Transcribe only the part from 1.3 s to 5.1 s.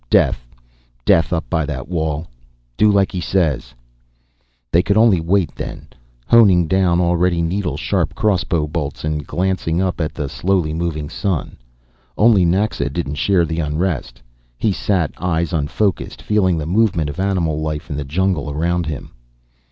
up by that wall. Do like 'e says." They could